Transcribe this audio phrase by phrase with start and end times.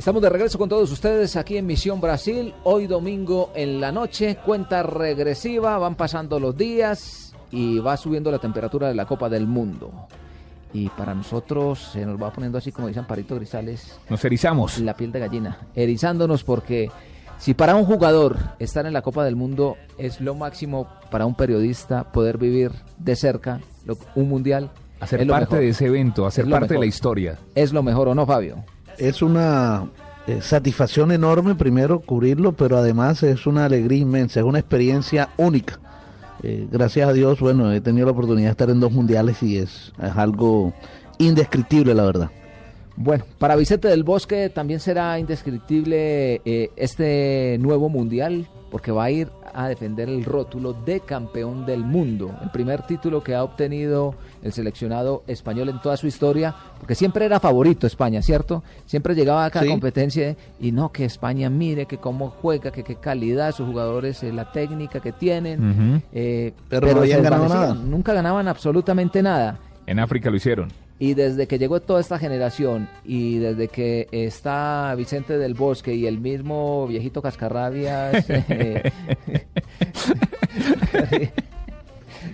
[0.00, 4.36] Estamos de regreso con todos ustedes aquí en Misión Brasil, hoy domingo en la noche,
[4.36, 9.48] cuenta regresiva, van pasando los días y va subiendo la temperatura de la Copa del
[9.48, 9.90] Mundo.
[10.72, 13.98] Y para nosotros se nos va poniendo así como dicen Parito Grisales.
[14.08, 14.78] Nos erizamos.
[14.78, 16.92] La piel de gallina, erizándonos porque
[17.38, 21.34] si para un jugador estar en la Copa del Mundo es lo máximo para un
[21.34, 23.60] periodista poder vivir de cerca
[24.14, 24.70] un mundial.
[25.00, 27.36] Hacer parte de ese evento, hacer parte de la historia.
[27.56, 28.64] Es lo mejor, ¿o no, Fabio?
[28.98, 29.88] Es una
[30.26, 35.78] eh, satisfacción enorme primero cubrirlo, pero además es una alegría inmensa, es una experiencia única.
[36.42, 39.58] Eh, gracias a Dios, bueno, he tenido la oportunidad de estar en dos mundiales y
[39.58, 40.72] es, es algo
[41.18, 42.30] indescriptible, la verdad.
[42.94, 49.10] Bueno, para Vicente del Bosque también será indescriptible eh, este nuevo mundial porque va a
[49.10, 54.14] ir a defender el rótulo de campeón del mundo, el primer título que ha obtenido
[54.42, 58.62] el seleccionado español en toda su historia, porque siempre era favorito España, ¿cierto?
[58.86, 62.96] Siempre llegaba a cada competencia y no, que España mire que cómo juega, que qué
[62.96, 67.74] calidad, sus jugadores, eh, la técnica que tienen, eh, pero, pero no habían ganado nada.
[67.74, 69.58] Nunca ganaban absolutamente nada.
[69.86, 70.68] En África lo hicieron.
[70.98, 76.06] Y desde que llegó toda esta generación y desde que está Vicente del Bosque y
[76.06, 78.26] el mismo viejito Cascarrabias...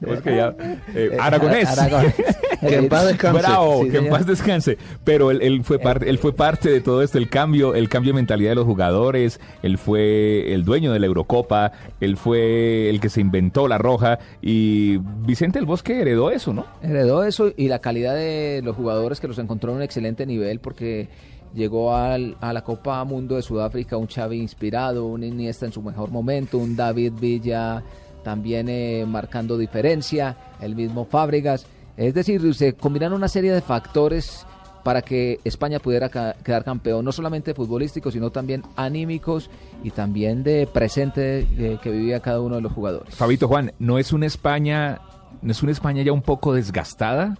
[0.00, 0.54] Eh, que ya,
[0.94, 1.68] eh, Aragonés.
[2.60, 3.38] que en paz descanse.
[3.38, 4.78] Bravo, que en paz descanse.
[5.04, 8.16] Pero él, fue parte, él fue parte de todo esto, el cambio, el cambio de
[8.16, 9.40] mentalidad de los jugadores.
[9.62, 11.72] Él fue el dueño de la Eurocopa.
[12.00, 14.18] Él fue el que se inventó la roja.
[14.42, 16.66] Y Vicente el Bosque heredó eso, ¿no?
[16.82, 20.60] Heredó eso y la calidad de los jugadores que los encontró en un excelente nivel
[20.60, 21.08] porque
[21.54, 25.82] llegó al, a la Copa Mundo de Sudáfrica un Xavi inspirado, un Iniesta en su
[25.82, 27.82] mejor momento, un David Villa
[28.22, 31.66] también eh, marcando diferencia, el mismo Fábregas.
[31.98, 34.46] Es decir, se combinan una serie de factores
[34.84, 39.50] para que España pudiera quedar campeón, no solamente futbolísticos, sino también anímicos
[39.82, 43.16] y también de presente eh, que vivía cada uno de los jugadores.
[43.16, 45.00] Fabito Juan, ¿no es una España,
[45.42, 47.36] no es una España ya un poco desgastada?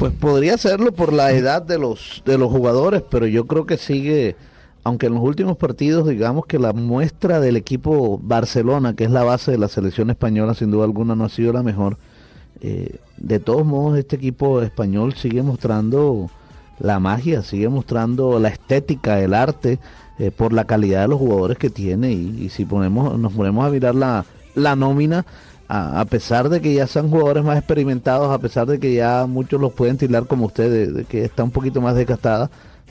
[0.00, 3.76] Pues podría serlo por la edad de los de los jugadores, pero yo creo que
[3.76, 4.34] sigue
[4.84, 9.24] aunque en los últimos partidos digamos que la muestra del equipo Barcelona, que es la
[9.24, 11.98] base de la selección española, sin duda alguna no ha sido la mejor,
[12.60, 16.30] eh, de todos modos este equipo español sigue mostrando
[16.78, 19.78] la magia, sigue mostrando la estética, el arte,
[20.18, 22.12] eh, por la calidad de los jugadores que tiene.
[22.12, 24.24] Y, si ponemos, nos ponemos a mirar la,
[24.54, 25.24] la nómina,
[25.68, 29.60] a, pesar de que ya sean jugadores más experimentados, a pesar de que ya muchos
[29.60, 32.50] los pueden tirar como usted, de que está un poquito más desgastada,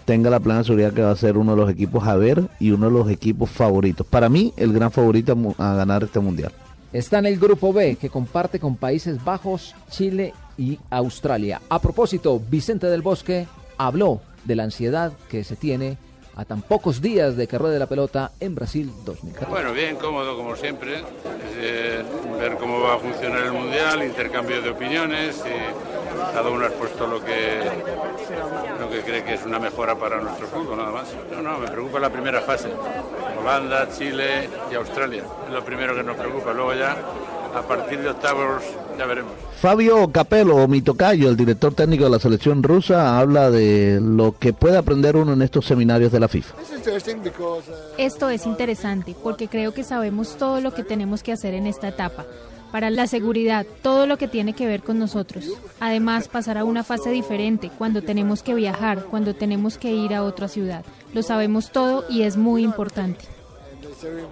[0.10, 2.72] tenga la plena seguridad que va a ser uno de los equipos a ver y
[2.72, 4.08] uno de los equipos favoritos.
[4.08, 6.52] Para mí, el gran favorito a ganar este mundial.
[6.92, 11.62] Está en el grupo B, que comparte con Países Bajos, Chile y Australia.
[11.70, 13.46] A propósito, Vicente del Bosque
[13.78, 16.00] habló de la ansiedad que se tiene
[16.36, 19.52] a tan pocos días de que ruede la pelota en Brasil 2014.
[19.52, 21.04] Bueno, bien, cómodo como siempre,
[21.60, 22.02] eh,
[22.40, 25.89] ver cómo va a funcionar el Mundial, intercambio de opiniones, y
[26.34, 27.60] cada uno ha expuesto lo que,
[28.80, 31.08] lo que cree que es una mejora para nuestro fútbol, nada más.
[31.32, 32.70] No, no, me preocupa la primera fase,
[33.40, 36.98] Holanda, Chile y Australia, es lo primero que nos preocupa, luego ya
[37.56, 38.64] a partir de octavos
[38.98, 39.32] ya veremos.
[39.60, 44.54] Fabio Capello, mi tocayo, el director técnico de la selección rusa, habla de lo que
[44.54, 46.56] puede aprender uno en estos seminarios de la FIFA.
[47.98, 51.90] Esto es interesante porque creo que sabemos todo lo que tenemos que hacer en esta
[51.90, 52.26] etapa.
[52.72, 55.46] Para la seguridad, todo lo que tiene que ver con nosotros.
[55.80, 60.24] Además, pasar a una fase diferente, cuando tenemos que viajar, cuando tenemos que ir a
[60.24, 60.86] otra ciudad.
[61.14, 63.26] Lo sabemos todo y es muy importante.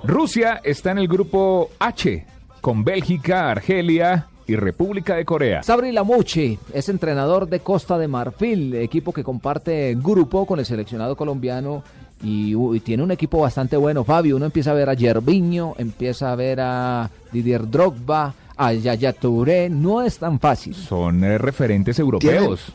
[0.03, 2.25] Rusia está en el grupo H
[2.61, 5.63] con Bélgica, Argelia y República de Corea.
[5.63, 11.15] Sabri Lamucci es entrenador de Costa de Marfil, equipo que comparte grupo con el seleccionado
[11.15, 11.83] colombiano
[12.23, 14.03] y, tiene un equipo bastante bueno.
[14.03, 19.13] Fabio, uno empieza a ver a Yerviño, empieza a ver a Didier Drogba, a Yaya
[19.13, 20.73] Touré, no es tan fácil.
[20.73, 22.73] Son eh, referentes europeos.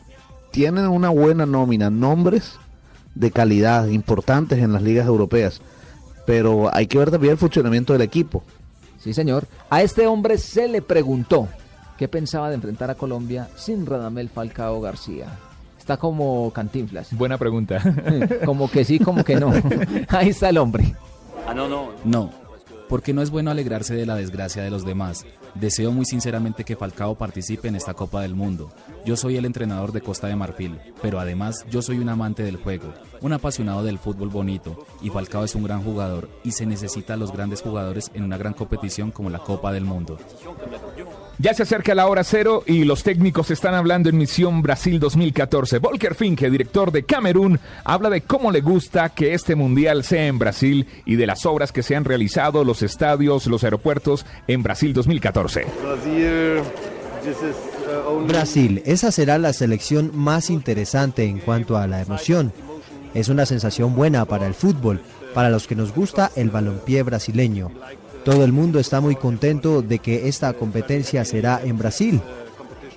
[0.51, 2.53] tienen una buena nómina, nombres
[3.15, 5.61] de calidad importantes en las ligas europeas,
[6.25, 8.43] pero hay que ver también el funcionamiento del equipo.
[8.99, 9.45] Sí, señor.
[9.69, 11.49] A este hombre se le preguntó
[11.97, 15.27] qué pensaba de enfrentar a Colombia sin Radamel Falcao García.
[15.83, 17.11] Está como cantinflas.
[17.11, 17.83] Buena pregunta.
[18.45, 19.51] como que sí, como que no.
[20.07, 20.95] Ahí está el hombre.
[21.45, 21.89] Ah, no, no.
[22.05, 22.31] No,
[22.87, 25.25] porque no es bueno alegrarse de la desgracia de los demás.
[25.55, 28.71] Deseo muy sinceramente que Falcao participe en esta Copa del Mundo.
[29.05, 32.55] Yo soy el entrenador de Costa de Marfil, pero además yo soy un amante del
[32.55, 37.15] juego, un apasionado del fútbol bonito, y Falcao es un gran jugador y se necesita
[37.15, 40.17] a los grandes jugadores en una gran competición como la Copa del Mundo.
[41.39, 45.79] Ya se acerca la hora cero y los técnicos están hablando en Misión Brasil 2014.
[45.79, 50.37] Volker Finke, director de Camerún, habla de cómo le gusta que este mundial sea en
[50.37, 54.93] Brasil y de las obras que se han realizado, los estadios, los aeropuertos en Brasil
[54.93, 55.65] 2014.
[58.27, 62.53] Brasil, esa será la selección más interesante en cuanto a la emoción.
[63.13, 65.01] Es una sensación buena para el fútbol,
[65.33, 67.71] para los que nos gusta el balompié brasileño.
[68.23, 72.21] Todo el mundo está muy contento de que esta competencia será en Brasil.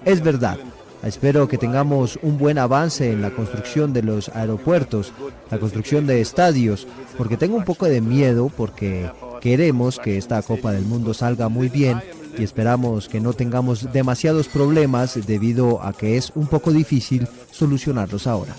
[0.04, 0.56] Es verdad.
[1.02, 5.12] Espero que tengamos un buen avance en la construcción de los aeropuertos,
[5.50, 6.86] la construcción de estadios,
[7.18, 11.68] porque tengo un poco de miedo porque queremos que esta Copa del Mundo salga muy
[11.68, 12.00] bien
[12.38, 18.26] y esperamos que no tengamos demasiados problemas debido a que es un poco difícil solucionarlos
[18.26, 18.54] ahora.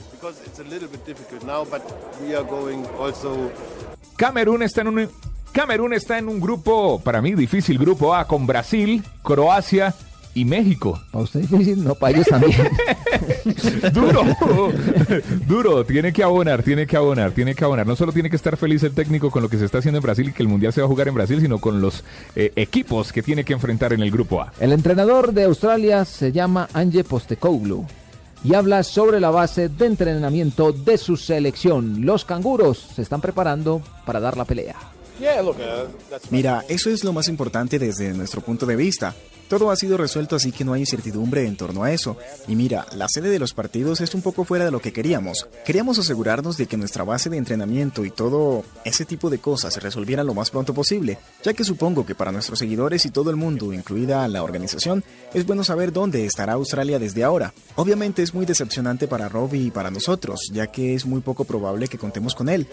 [4.15, 5.09] Camerún está en un
[5.57, 9.91] Camerún está en un grupo, para mí difícil, grupo A, con Brasil, Croacia
[10.35, 11.01] y México.
[11.11, 12.69] Para usted difícil, no, para ellos también.
[13.91, 14.21] duro,
[15.47, 17.87] duro, tiene que abonar, tiene que abonar, tiene que abonar.
[17.87, 20.03] No solo tiene que estar feliz el técnico con lo que se está haciendo en
[20.03, 22.03] Brasil y que el Mundial se va a jugar en Brasil, sino con los
[22.35, 24.53] eh, equipos que tiene que enfrentar en el grupo A.
[24.59, 27.83] El entrenador de Australia se llama Ange Postecoglou
[28.43, 32.05] y habla sobre la base de entrenamiento de su selección.
[32.05, 34.75] Los canguros se están preparando para dar la pelea.
[36.29, 39.15] Mira, eso es lo más importante desde nuestro punto de vista.
[39.47, 42.17] Todo ha sido resuelto así que no hay incertidumbre en torno a eso.
[42.49, 45.47] Y mira, la sede de los partidos es un poco fuera de lo que queríamos.
[45.65, 49.79] Queríamos asegurarnos de que nuestra base de entrenamiento y todo ese tipo de cosas se
[49.79, 53.37] resolvieran lo más pronto posible, ya que supongo que para nuestros seguidores y todo el
[53.37, 55.01] mundo, incluida la organización,
[55.33, 57.53] es bueno saber dónde estará Australia desde ahora.
[57.75, 61.87] Obviamente es muy decepcionante para Robbie y para nosotros, ya que es muy poco probable
[61.87, 62.67] que contemos con él.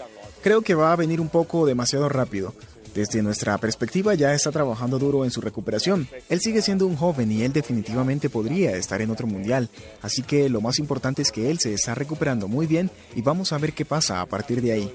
[0.45, 2.53] Creo que va a venir un poco demasiado rápido.
[2.93, 6.07] Desde nuestra perspectiva ya está trabajando duro en su recuperación.
[6.29, 9.69] Él sigue siendo un joven y él definitivamente podría estar en otro mundial.
[10.03, 13.53] Así que lo más importante es que él se está recuperando muy bien y vamos
[13.53, 14.93] a ver qué pasa a partir de ahí.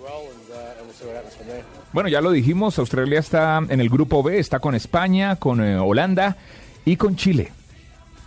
[1.93, 5.76] Bueno, ya lo dijimos, Australia está en el grupo B, está con España, con eh,
[5.76, 6.37] Holanda
[6.85, 7.50] y con Chile.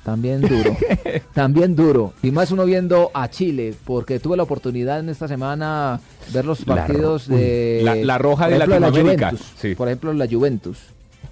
[0.04, 0.76] También duro,
[1.34, 2.14] también duro.
[2.22, 6.02] Y más uno viendo a Chile, porque tuve la oportunidad en esta semana
[6.34, 8.02] ver los partidos de...
[8.04, 9.34] La, roja de Latinoamérica.
[9.78, 10.80] Por ejemplo, la Juventus.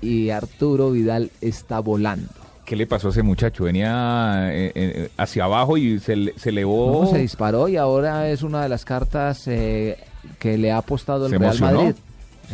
[0.02, 2.30] Y Arturo Vidal está volando.
[2.66, 3.66] ¿Qué le pasó a ese muchacho?
[3.66, 7.06] Venía eh, eh, hacia abajo y se, se elevó.
[7.12, 9.98] se disparó y ahora es una de las cartas eh,
[10.40, 11.96] que le ha apostado el Real Madrid.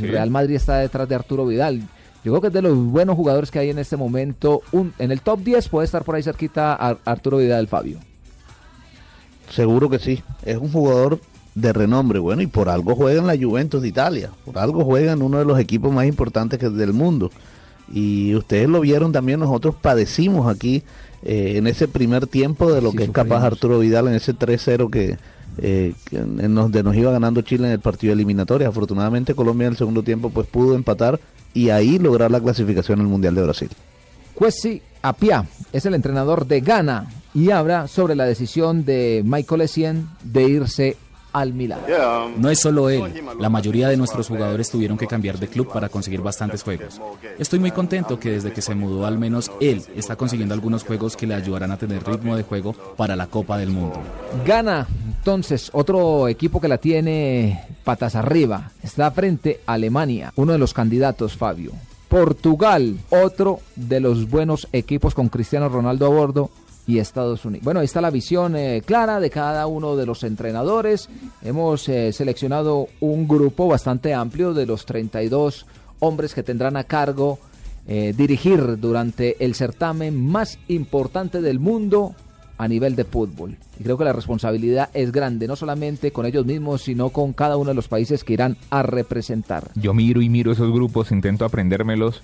[0.01, 1.83] El Real Madrid está detrás de Arturo Vidal.
[2.27, 4.61] Yo creo que es de los buenos jugadores que hay en este momento.
[4.73, 6.73] Un, en el top 10 puede estar por ahí cerquita
[7.05, 7.99] Arturo Vidal Fabio.
[9.49, 10.21] Seguro que sí.
[10.43, 11.21] Es un jugador
[11.55, 12.19] de renombre.
[12.19, 14.31] Bueno, y por algo juega en la Juventus de Italia.
[14.43, 17.31] Por algo juega en uno de los equipos más importantes del mundo.
[17.93, 20.83] Y ustedes lo vieron también, nosotros padecimos aquí
[21.23, 24.89] eh, en ese primer tiempo de lo que es capaz Arturo Vidal en ese 3-0
[24.89, 25.17] que,
[25.59, 28.67] eh, nos, de nos iba ganando Chile en el partido eliminatorio.
[28.67, 31.19] Afortunadamente Colombia en el segundo tiempo pues pudo empatar
[31.53, 33.69] y ahí lograr la clasificación al Mundial de Brasil.
[34.35, 40.07] Kwesi Apia es el entrenador de Ghana y habla sobre la decisión de Michael Essien
[40.23, 40.97] de irse
[41.33, 41.79] al Milan.
[42.37, 45.89] No es solo él, la mayoría de nuestros jugadores tuvieron que cambiar de club para
[45.89, 47.01] conseguir bastantes juegos.
[47.37, 51.15] Estoy muy contento que desde que se mudó al menos él está consiguiendo algunos juegos
[51.15, 53.99] que le ayudarán a tener ritmo de juego para la Copa del Mundo.
[54.45, 54.87] Gana
[55.17, 60.73] entonces otro equipo que la tiene patas arriba, está frente a Alemania, uno de los
[60.73, 61.71] candidatos Fabio.
[62.07, 66.49] Portugal, otro de los buenos equipos con Cristiano Ronaldo a bordo,
[66.87, 67.65] y Estados Unidos.
[67.65, 71.09] Bueno, ahí está la visión eh, clara de cada uno de los entrenadores.
[71.43, 75.65] Hemos eh, seleccionado un grupo bastante amplio de los 32
[75.99, 77.39] hombres que tendrán a cargo
[77.87, 82.15] eh, dirigir durante el certamen más importante del mundo
[82.57, 83.57] a nivel de fútbol.
[83.79, 87.57] Y creo que la responsabilidad es grande, no solamente con ellos mismos, sino con cada
[87.57, 89.69] uno de los países que irán a representar.
[89.75, 92.23] Yo miro y miro esos grupos, intento aprendérmelos.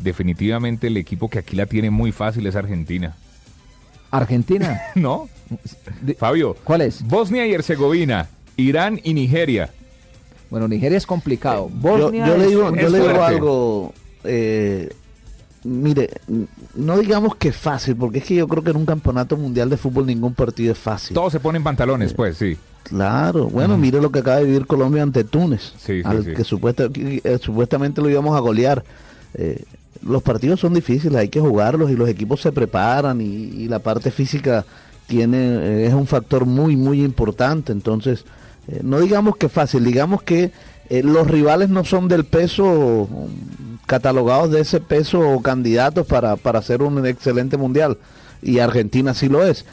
[0.00, 3.16] Definitivamente el equipo que aquí la tiene muy fácil es Argentina.
[4.10, 4.80] Argentina.
[4.94, 5.28] no.
[6.18, 6.56] Fabio.
[6.64, 7.02] ¿Cuál es?
[7.02, 9.70] Bosnia y Herzegovina, Irán y Nigeria.
[10.50, 11.68] Bueno, Nigeria es complicado.
[11.68, 13.94] Eh, Bosnia yo, le digo, yo le digo algo.
[14.24, 14.90] Eh,
[15.64, 16.10] mire,
[16.74, 19.70] no digamos que es fácil, porque es que yo creo que en un campeonato mundial
[19.70, 21.14] de fútbol ningún partido es fácil.
[21.14, 22.56] Todos se ponen pantalones, pues, sí.
[22.84, 27.38] Claro, bueno, mire lo que acaba de vivir Colombia ante Túnez, sí, al que eh,
[27.38, 28.82] supuestamente lo íbamos a golear.
[30.02, 34.10] Los partidos son difíciles, hay que jugarlos y los equipos se preparan y, la parte
[34.10, 34.64] física
[35.06, 37.72] tiene eh, es un factor muy muy importante.
[37.72, 38.24] Entonces,
[38.68, 40.52] eh, no digamos que fácil, digamos que
[40.88, 43.08] eh, los rivales no son del peso
[43.86, 47.98] catalogados de ese peso o candidatos para, para hacer un excelente mundial.
[48.40, 49.64] Y Argentina sí lo es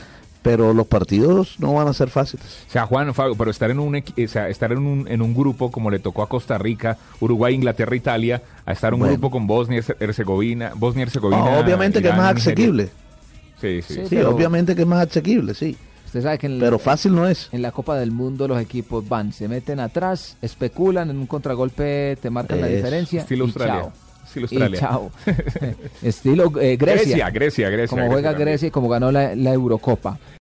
[0.45, 2.45] pero los partidos no van a ser fáciles.
[2.67, 5.33] O sea, Juan, Fabio, pero estar en un o sea, estar en un, en un
[5.33, 9.31] grupo como le tocó a Costa Rica, Uruguay, Inglaterra, Italia, a estar en un grupo
[9.31, 11.57] con Bosnia Herzegovina, Bosnia Herzegovina.
[11.57, 12.89] obviamente que es más asequible.
[13.59, 14.01] Sí, sí.
[14.07, 15.75] Sí, obviamente que es más asequible, sí.
[16.05, 17.49] Usted sabe que en pero fácil no es.
[17.51, 22.19] En la Copa del Mundo los equipos van, se meten atrás, especulan, en un contragolpe
[22.21, 23.21] te marcan la diferencia.
[23.21, 23.91] Estilo Australia.
[24.35, 24.77] Estilo Australia.
[24.77, 25.11] Y chao.
[26.01, 27.29] Estilo eh, Grecia.
[27.29, 27.97] Grecia, Grecia, Grecia.
[27.97, 30.17] Como juega Grecia y como ganó la Eurocopa.